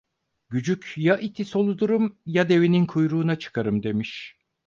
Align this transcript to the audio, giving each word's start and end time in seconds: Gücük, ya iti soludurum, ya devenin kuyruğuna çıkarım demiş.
Gücük, 0.49 0.93
ya 0.97 1.17
iti 1.17 1.45
soludurum, 1.45 2.17
ya 2.25 2.49
devenin 2.49 2.85
kuyruğuna 2.85 3.39
çıkarım 3.39 3.83
demiş. 3.83 4.37